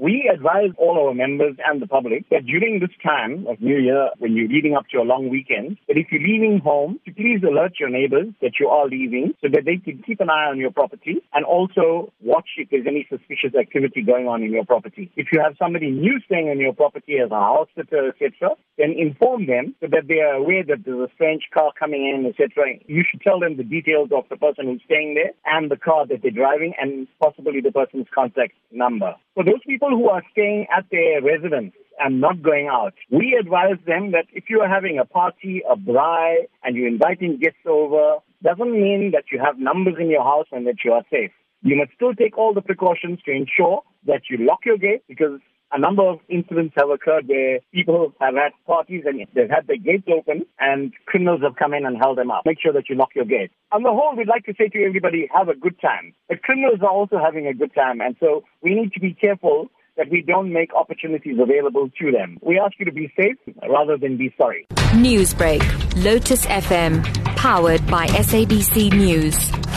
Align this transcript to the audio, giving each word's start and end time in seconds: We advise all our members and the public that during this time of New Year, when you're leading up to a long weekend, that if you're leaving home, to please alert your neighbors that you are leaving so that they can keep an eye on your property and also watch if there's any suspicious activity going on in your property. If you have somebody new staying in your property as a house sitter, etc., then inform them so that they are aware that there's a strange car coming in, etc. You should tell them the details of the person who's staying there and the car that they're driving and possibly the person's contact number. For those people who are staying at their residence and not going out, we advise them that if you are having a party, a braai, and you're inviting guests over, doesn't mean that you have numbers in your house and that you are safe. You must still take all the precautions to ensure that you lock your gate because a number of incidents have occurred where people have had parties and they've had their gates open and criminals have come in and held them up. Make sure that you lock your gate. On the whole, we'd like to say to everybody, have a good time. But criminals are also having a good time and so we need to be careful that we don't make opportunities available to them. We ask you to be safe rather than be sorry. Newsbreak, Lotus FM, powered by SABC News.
We 0.00 0.30
advise 0.32 0.70
all 0.78 0.96
our 0.96 1.12
members 1.12 1.56
and 1.68 1.82
the 1.82 1.86
public 1.86 2.24
that 2.30 2.46
during 2.46 2.80
this 2.80 2.88
time 3.04 3.44
of 3.46 3.60
New 3.60 3.76
Year, 3.76 4.08
when 4.16 4.34
you're 4.34 4.48
leading 4.48 4.74
up 4.74 4.88
to 4.92 4.98
a 4.98 5.04
long 5.04 5.28
weekend, 5.28 5.76
that 5.88 5.98
if 5.98 6.06
you're 6.10 6.26
leaving 6.26 6.58
home, 6.64 6.98
to 7.04 7.12
please 7.12 7.44
alert 7.44 7.72
your 7.78 7.90
neighbors 7.90 8.28
that 8.40 8.52
you 8.58 8.68
are 8.68 8.88
leaving 8.88 9.34
so 9.42 9.48
that 9.52 9.66
they 9.66 9.76
can 9.76 10.02
keep 10.02 10.20
an 10.20 10.30
eye 10.30 10.48
on 10.48 10.56
your 10.56 10.70
property 10.70 11.20
and 11.34 11.44
also 11.44 12.10
watch 12.22 12.48
if 12.56 12.70
there's 12.70 12.86
any 12.88 13.06
suspicious 13.10 13.52
activity 13.52 14.00
going 14.00 14.26
on 14.26 14.42
in 14.42 14.50
your 14.50 14.64
property. 14.64 15.12
If 15.16 15.26
you 15.34 15.40
have 15.44 15.52
somebody 15.58 15.90
new 15.90 16.18
staying 16.24 16.48
in 16.48 16.60
your 16.60 16.72
property 16.72 17.18
as 17.22 17.30
a 17.30 17.34
house 17.38 17.68
sitter, 17.76 18.08
etc., 18.08 18.56
then 18.78 18.94
inform 18.96 19.48
them 19.48 19.74
so 19.80 19.86
that 19.92 20.08
they 20.08 20.24
are 20.24 20.40
aware 20.40 20.64
that 20.64 20.86
there's 20.86 21.10
a 21.10 21.12
strange 21.12 21.44
car 21.52 21.72
coming 21.78 22.08
in, 22.08 22.24
etc. 22.24 22.80
You 22.86 23.04
should 23.04 23.20
tell 23.20 23.38
them 23.38 23.58
the 23.58 23.68
details 23.68 24.08
of 24.16 24.24
the 24.30 24.38
person 24.38 24.64
who's 24.64 24.80
staying 24.86 25.12
there 25.12 25.36
and 25.44 25.70
the 25.70 25.76
car 25.76 26.06
that 26.06 26.22
they're 26.22 26.30
driving 26.30 26.72
and 26.80 27.06
possibly 27.20 27.60
the 27.60 27.70
person's 27.70 28.06
contact 28.14 28.54
number. 28.72 29.12
For 29.40 29.44
those 29.44 29.64
people 29.66 29.88
who 29.88 30.10
are 30.10 30.22
staying 30.32 30.66
at 30.70 30.84
their 30.90 31.22
residence 31.22 31.72
and 31.98 32.20
not 32.20 32.42
going 32.42 32.68
out, 32.68 32.92
we 33.10 33.38
advise 33.40 33.78
them 33.86 34.10
that 34.12 34.26
if 34.34 34.50
you 34.50 34.60
are 34.60 34.68
having 34.68 34.98
a 34.98 35.06
party, 35.06 35.62
a 35.66 35.76
braai, 35.76 36.40
and 36.62 36.76
you're 36.76 36.86
inviting 36.86 37.38
guests 37.38 37.64
over, 37.66 38.16
doesn't 38.42 38.70
mean 38.70 39.12
that 39.14 39.32
you 39.32 39.40
have 39.42 39.58
numbers 39.58 39.94
in 39.98 40.10
your 40.10 40.22
house 40.22 40.44
and 40.52 40.66
that 40.66 40.84
you 40.84 40.92
are 40.92 41.04
safe. 41.10 41.30
You 41.62 41.76
must 41.76 41.92
still 41.94 42.12
take 42.12 42.36
all 42.36 42.52
the 42.52 42.60
precautions 42.60 43.20
to 43.24 43.30
ensure 43.30 43.80
that 44.04 44.24
you 44.28 44.44
lock 44.44 44.66
your 44.66 44.76
gate 44.76 45.04
because 45.08 45.40
a 45.72 45.78
number 45.78 46.02
of 46.02 46.18
incidents 46.28 46.74
have 46.76 46.90
occurred 46.90 47.28
where 47.28 47.60
people 47.72 48.12
have 48.20 48.34
had 48.34 48.52
parties 48.66 49.04
and 49.06 49.20
they've 49.34 49.50
had 49.50 49.66
their 49.66 49.76
gates 49.76 50.08
open 50.12 50.44
and 50.58 50.92
criminals 51.06 51.42
have 51.42 51.56
come 51.56 51.74
in 51.74 51.86
and 51.86 51.96
held 51.96 52.18
them 52.18 52.30
up. 52.30 52.42
Make 52.44 52.60
sure 52.60 52.72
that 52.72 52.88
you 52.88 52.96
lock 52.96 53.10
your 53.14 53.24
gate. 53.24 53.50
On 53.72 53.82
the 53.82 53.90
whole, 53.90 54.16
we'd 54.16 54.28
like 54.28 54.44
to 54.46 54.54
say 54.58 54.68
to 54.68 54.84
everybody, 54.84 55.28
have 55.32 55.48
a 55.48 55.54
good 55.54 55.80
time. 55.80 56.14
But 56.28 56.42
criminals 56.42 56.80
are 56.82 56.90
also 56.90 57.18
having 57.18 57.46
a 57.46 57.54
good 57.54 57.74
time 57.74 58.00
and 58.00 58.16
so 58.20 58.44
we 58.62 58.74
need 58.74 58.92
to 58.94 59.00
be 59.00 59.14
careful 59.14 59.70
that 59.96 60.10
we 60.10 60.22
don't 60.22 60.52
make 60.52 60.74
opportunities 60.74 61.36
available 61.40 61.90
to 62.00 62.10
them. 62.10 62.38
We 62.42 62.58
ask 62.58 62.72
you 62.78 62.86
to 62.86 62.92
be 62.92 63.12
safe 63.20 63.36
rather 63.68 63.96
than 63.96 64.16
be 64.16 64.34
sorry. 64.38 64.66
Newsbreak, 64.94 65.62
Lotus 66.02 66.46
FM, 66.46 67.04
powered 67.36 67.86
by 67.86 68.06
SABC 68.06 68.92
News. 68.92 69.69